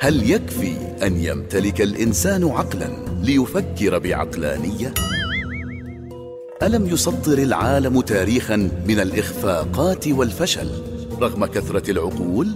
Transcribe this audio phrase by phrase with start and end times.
[0.00, 2.88] هل يكفي أن يمتلك الإنسان عقلا
[3.22, 4.94] ليفكر بعقلانية؟
[6.62, 8.56] ألم يسطر العالم تاريخا
[8.88, 10.70] من الإخفاقات والفشل
[11.20, 12.48] رغم كثرة العقول؟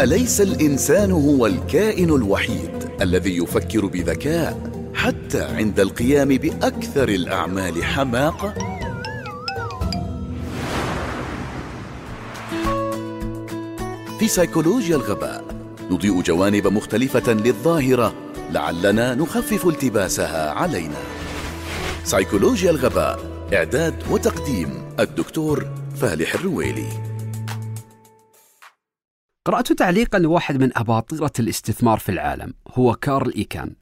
[0.00, 8.77] أليس الإنسان هو الكائن الوحيد الذي يفكر بذكاء حتى عند القيام بأكثر الأعمال حماقة؟
[14.18, 15.44] في سيكولوجيا الغباء
[15.90, 18.14] نضيء جوانب مختلفة للظاهرة
[18.50, 20.98] لعلنا نخفف التباسها علينا.
[22.04, 26.88] سيكولوجيا الغباء إعداد وتقديم الدكتور فالح الرويلي.
[29.46, 33.74] قرأت تعليقا لواحد من أباطرة الاستثمار في العالم هو كارل إيكان.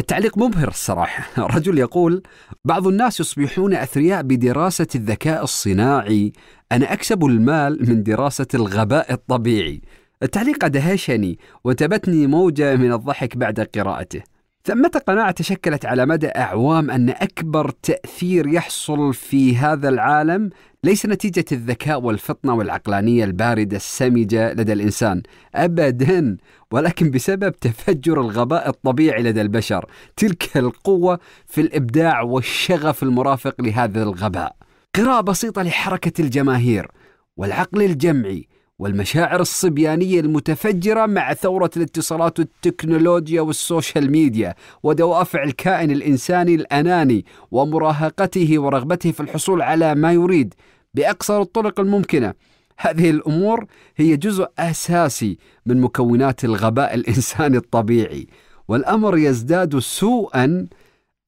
[0.00, 1.28] التعليق مبهر الصراحة.
[1.56, 2.22] رجل يقول
[2.64, 6.32] بعض الناس يصبحون أثرياء بدراسة الذكاء الصناعي.
[6.72, 9.80] أنا أكسب المال من دراسة الغباء الطبيعي.
[10.22, 14.22] التعليق أدهشني وتبتني موجة من الضحك بعد قراءته.
[14.64, 20.50] ثمة قناعة تشكلت على مدى أعوام أن أكبر تأثير يحصل في هذا العالم
[20.84, 25.22] ليس نتيجة الذكاء والفطنة والعقلانية الباردة السمجة لدى الإنسان
[25.54, 26.36] أبدا
[26.70, 34.56] ولكن بسبب تفجر الغباء الطبيعي لدى البشر تلك القوة في الإبداع والشغف المرافق لهذا الغباء.
[34.96, 36.90] قراءة بسيطة لحركة الجماهير
[37.36, 38.48] والعقل الجمعي
[38.80, 49.12] والمشاعر الصبيانية المتفجرة مع ثورة الاتصالات والتكنولوجيا والسوشيال ميديا ودوافع الكائن الإنساني الأناني ومراهقته ورغبته
[49.12, 50.54] في الحصول على ما يريد
[50.94, 52.34] بأقصر الطرق الممكنة.
[52.78, 58.26] هذه الأمور هي جزء أساسي من مكونات الغباء الإنساني الطبيعي
[58.68, 60.66] والأمر يزداد سوءا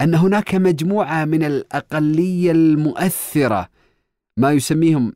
[0.00, 3.68] أن هناك مجموعة من الأقلية المؤثرة
[4.36, 5.12] ما يسميهم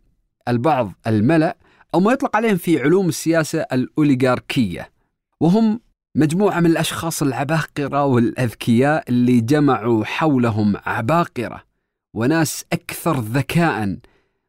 [0.49, 1.57] البعض الملأ
[1.95, 4.91] أو ما يطلق عليهم في علوم السياسة الأوليغاركية
[5.41, 5.81] وهم
[6.15, 11.63] مجموعة من الأشخاص العباقرة والأذكياء اللي جمعوا حولهم عباقرة
[12.15, 13.97] وناس أكثر ذكاء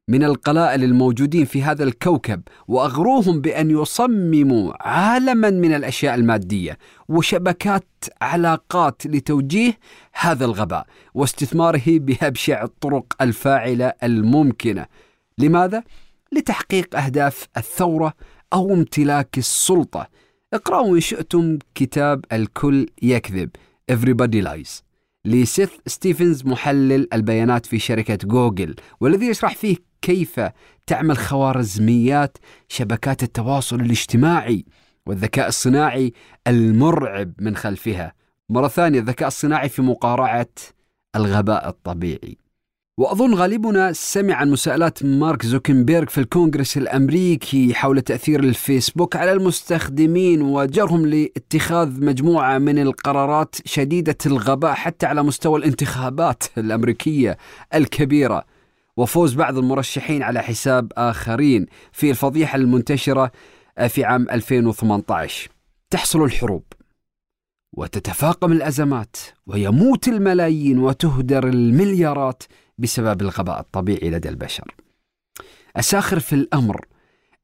[0.10, 6.78] من القلائل الموجودين في هذا الكوكب وأغروهم بأن يصمموا عالما من الأشياء المادية
[7.10, 7.88] وشبكات
[8.22, 9.78] علاقات لتوجيه
[10.14, 14.86] هذا الغباء واستثماره بابشع الطرق الفاعلة الممكنة.
[15.38, 15.84] لماذا؟
[16.32, 18.14] لتحقيق أهداف الثورة
[18.54, 20.08] أو امتلاك السلطة.
[20.54, 23.50] اقرأوا إن شئتم كتاب الكل يكذب
[23.92, 24.88] Everybody Lies.
[25.26, 30.42] لسيث ستيفنز محلل البيانات في شركة جوجل والذي يشرح فيه كيف
[30.88, 34.66] تعمل خوارزميات شبكات التواصل الاجتماعي
[35.06, 36.14] والذكاء الصناعي
[36.48, 38.14] المرعب من خلفها.
[38.50, 40.50] مرة ثانية الذكاء الصناعي في مقارعة
[41.16, 42.38] الغباء الطبيعي.
[42.98, 50.42] وأظن غالبنا سمع عن مساءلات مارك زوكنبيرغ في الكونغرس الأمريكي حول تأثير الفيسبوك على المستخدمين
[50.42, 57.38] وجرهم لاتخاذ مجموعة من القرارات شديدة الغباء حتى على مستوى الانتخابات الأمريكية
[57.74, 58.46] الكبيرة.
[58.98, 63.32] وفوز بعض المرشحين على حساب آخرين في الفضيحة المنتشرة
[63.88, 65.50] في عام 2018
[65.90, 66.64] تحصل الحروب
[67.74, 69.16] وتتفاقم الأزمات
[69.48, 72.44] ويموت الملايين وتهدر المليارات
[72.78, 74.76] بسبب الغباء الطبيعي لدى البشر.
[75.78, 76.86] الساخر في الأمر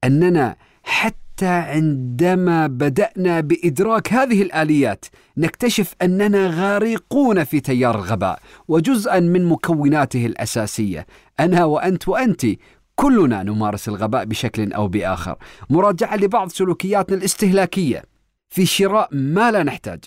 [0.03, 5.05] أننا حتى عندما بدأنا بإدراك هذه الآليات
[5.37, 11.05] نكتشف أننا غارقون في تيار الغباء وجزءا من مكوناته الأساسية
[11.39, 12.45] أنا وأنت وأنت
[12.95, 15.35] كلنا نمارس الغباء بشكل أو بآخر
[15.69, 18.03] مراجعة لبعض سلوكياتنا الاستهلاكية
[18.49, 19.99] في شراء ما لا نحتاج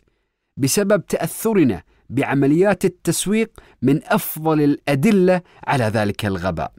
[0.57, 3.51] بسبب تأثرنا بعمليات التسويق
[3.83, 6.73] من أفضل الأدلة على ذلك الغباء.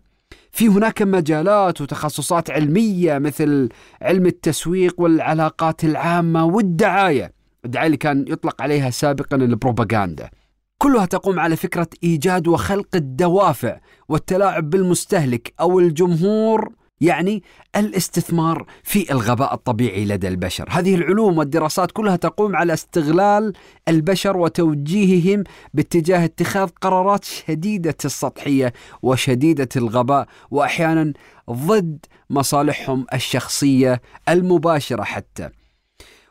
[0.51, 3.69] في هناك مجالات وتخصصات علمية مثل
[4.01, 7.33] علم التسويق والعلاقات العامة والدعاية،
[7.65, 10.29] الدعاية اللي كان يطلق عليها سابقا البروباغندا.
[10.77, 17.43] كلها تقوم على فكرة إيجاد وخلق الدوافع والتلاعب بالمستهلك أو الجمهور يعني
[17.75, 20.65] الاستثمار في الغباء الطبيعي لدى البشر.
[20.69, 23.53] هذه العلوم والدراسات كلها تقوم على استغلال
[23.88, 31.13] البشر وتوجيههم باتجاه اتخاذ قرارات شديدة السطحية وشديدة الغباء وأحيانا
[31.51, 35.50] ضد مصالحهم الشخصية المباشرة حتى.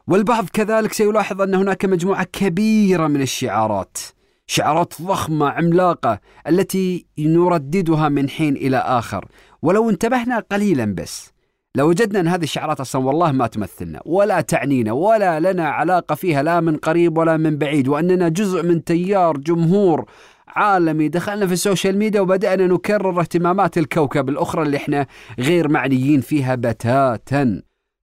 [0.07, 3.99] والبعض كذلك سيلاحظ أن هناك مجموعة كبيرة من الشعارات
[4.47, 9.29] شعارات ضخمة عملاقة التي نرددها من حين إلى آخر.
[9.67, 11.33] ولو انتبهنا قليلا بس.
[11.77, 14.01] لوجدنا أن هذه الشعارات أصلا والله ما تمثلنا.
[14.05, 17.89] ولا تعنينا ولا لنا علاقة فيها لا من قريب ولا من بعيد.
[17.89, 20.05] وأننا جزء من تيار جمهور
[20.49, 21.09] عالمي.
[21.09, 25.07] دخلنا في السوشيال ميديا وبدأنا نكرر اهتمامات الكوكب الأخرى اللي إحنا
[25.39, 27.63] غير معنيين فيها بتاتا.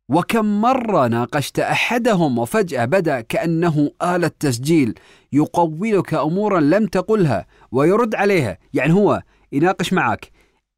[0.09, 4.93] وكم مرة ناقشت أحدهم وفجأة بدأ كأنه آلة تسجيل
[5.33, 8.57] يقولك أمورا لم تقلها ويرد عليها.
[8.73, 9.21] يعني هو
[9.51, 10.31] يناقش معك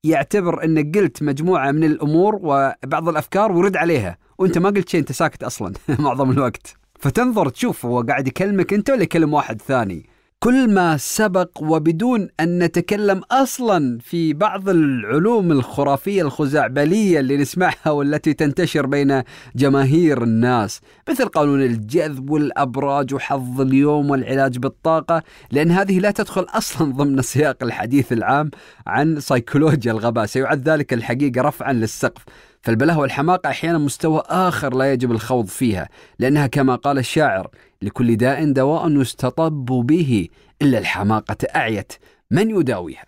[0.06, 4.18] يعتبر أنك قلت مجموعة من الأمور وبعض الأفكار ويرد عليها.
[4.38, 6.76] وأنت ما قلت شيء أنت ساكت أصلا معظم الوقت.
[7.00, 10.06] فتنظر تشوف هو قاعد يكلمك أنت ولا يكلم واحد ثاني.
[10.40, 18.34] كل ما سبق وبدون أن نتكلم أصلا في بعض العلوم الخرافية الخزعبلية اللي نسمعها والتي
[18.34, 19.24] تنتشر بين
[19.56, 26.94] جماهير الناس مثل قانون الجذب والأبراج وحظ اليوم والعلاج بالطاقة لأن هذه لا تدخل أصلا
[26.94, 28.52] ضمن سياق الحديث العام
[28.88, 30.26] عن سيكولوجيا الغباء.
[30.26, 32.24] سيعد ذلك الحقيقة رفعا للسقف.
[32.66, 35.90] فالبلاهه والحماقة أحيانا مستوى آخر لا يجب الخوض فيها
[36.20, 37.50] لأنها كما قال الشاعر
[37.82, 40.28] لكل داء دواء يستطب به
[40.62, 41.94] إلا الحماقة أعيت
[42.32, 43.06] من يداويها.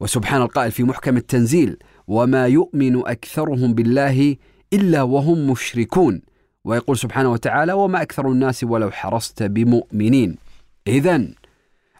[0.00, 4.36] وسبحان القائل في محكم التنزيل وما يؤمن أكثرهم بالله
[4.72, 6.22] إلا وهم مشركون.
[6.64, 10.36] ويقول سبحانه وتعالى وما أكثر الناس ولو حرصت بمؤمنين.
[10.86, 11.28] إذا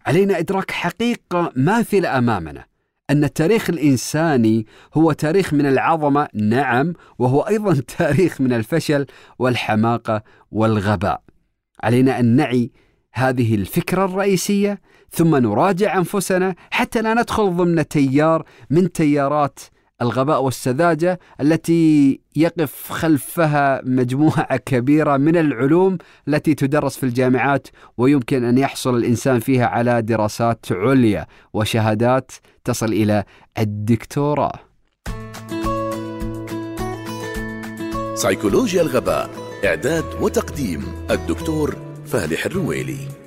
[0.06, 2.69] علينا إدراك حقيقة ماثلة أمامنا.
[3.11, 9.07] أن التاريخ الإنساني هو تاريخ من العظمة نعم وهو أيضا تاريخ من الفشل
[9.39, 11.23] والحماقة والغباء.
[11.83, 12.71] علينا أن نعي
[13.12, 14.81] هذه الفكرة الرئيسية
[15.11, 19.61] ثم نراجع أنفسنا حتى لا ندخل ضمن تيار من تيارات
[20.02, 25.99] الغباء والسذاجة التي يقف خلفها مجموعة كبيرة من العلوم
[26.29, 27.69] التي تدرس في الجامعات
[27.99, 32.32] ويمكن أن يحصل الإنسان فيها على دراسات عليا وشهادات
[32.64, 33.25] تصل إلى
[33.58, 34.58] الدكتوراه.
[38.14, 39.31] سيكولوجيا الغباء
[39.64, 41.76] إعداد وتقديم الدكتور
[42.06, 43.19] فالح الرويلي